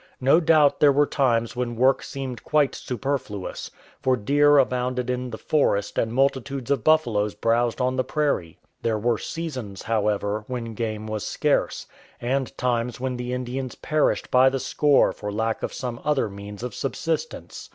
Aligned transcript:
No 0.19 0.39
doubt 0.39 0.79
there 0.79 0.91
were 0.91 1.05
times 1.05 1.55
when 1.55 1.75
work 1.75 2.01
seemed 2.01 2.43
quite 2.43 2.73
super 2.73 3.19
fluous, 3.19 3.69
for 4.01 4.17
deer 4.17 4.57
abounded 4.57 5.11
in 5.11 5.29
the 5.29 5.37
forest 5.37 5.95
and 5.99 6.11
multitudes 6.11 6.71
of 6.71 6.83
buffaloes 6.83 7.35
browsed 7.35 7.79
on 7.79 7.97
the 7.97 8.03
prairie. 8.03 8.57
There 8.81 8.97
were 8.97 9.19
seasons, 9.19 9.83
however, 9.83 10.43
when 10.47 10.73
game 10.73 11.05
was 11.05 11.23
scarce, 11.23 11.85
and 12.19 12.57
times 12.57 12.99
when 12.99 13.15
the 13.17 13.31
Indians 13.31 13.75
perished 13.75 14.31
by 14.31 14.49
the 14.49 14.59
score 14.59 15.11
for 15.13 15.31
lack 15.31 15.61
of 15.61 15.71
some 15.71 16.01
other 16.03 16.31
means 16.31 16.63
of 16.63 16.73
subsistence. 16.73 17.69